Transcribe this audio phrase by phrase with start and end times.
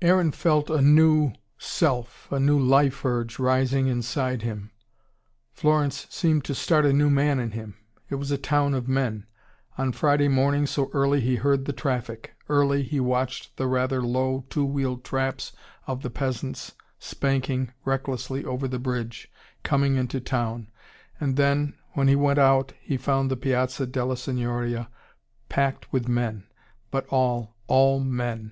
[0.00, 4.70] Aaron felt a new self, a new life urge rising inside himself.
[5.50, 7.74] Florence seemed to start a new man in him.
[8.08, 9.26] It was a town of men.
[9.76, 12.36] On Friday morning, so early, he heard the traffic.
[12.48, 15.50] Early, he watched the rather low, two wheeled traps
[15.88, 19.32] of the peasants spanking recklessly over the bridge,
[19.64, 20.68] coming in to town.
[21.18, 24.88] And then, when he went out, he found the Piazza della Signoria
[25.48, 26.44] packed with men:
[26.92, 28.50] but all, all men.